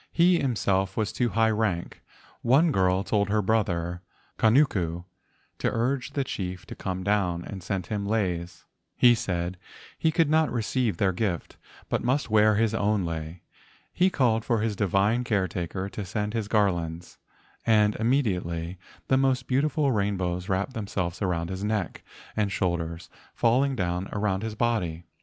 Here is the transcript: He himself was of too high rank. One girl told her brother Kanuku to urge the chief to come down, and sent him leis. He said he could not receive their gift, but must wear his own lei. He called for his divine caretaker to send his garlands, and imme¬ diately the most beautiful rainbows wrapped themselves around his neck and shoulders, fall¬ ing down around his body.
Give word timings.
He 0.11 0.39
himself 0.39 0.97
was 0.97 1.11
of 1.11 1.15
too 1.15 1.29
high 1.29 1.51
rank. 1.51 2.01
One 2.41 2.71
girl 2.71 3.03
told 3.03 3.29
her 3.29 3.43
brother 3.43 4.01
Kanuku 4.39 5.03
to 5.59 5.71
urge 5.71 6.13
the 6.13 6.23
chief 6.23 6.65
to 6.65 6.75
come 6.75 7.03
down, 7.03 7.43
and 7.45 7.61
sent 7.61 7.85
him 7.93 8.07
leis. 8.07 8.65
He 8.95 9.13
said 9.13 9.57
he 9.99 10.11
could 10.11 10.27
not 10.27 10.51
receive 10.51 10.97
their 10.97 11.11
gift, 11.11 11.55
but 11.87 12.03
must 12.03 12.31
wear 12.31 12.55
his 12.55 12.73
own 12.73 13.05
lei. 13.05 13.43
He 13.93 14.09
called 14.09 14.43
for 14.43 14.61
his 14.61 14.75
divine 14.75 15.23
caretaker 15.23 15.87
to 15.89 16.03
send 16.03 16.33
his 16.33 16.47
garlands, 16.47 17.19
and 17.63 17.93
imme¬ 17.93 18.23
diately 18.23 18.77
the 19.07 19.17
most 19.17 19.45
beautiful 19.45 19.91
rainbows 19.91 20.49
wrapped 20.49 20.73
themselves 20.73 21.21
around 21.21 21.51
his 21.51 21.63
neck 21.63 22.01
and 22.35 22.51
shoulders, 22.51 23.07
fall¬ 23.39 23.63
ing 23.63 23.75
down 23.75 24.09
around 24.11 24.41
his 24.41 24.55
body. 24.55 25.03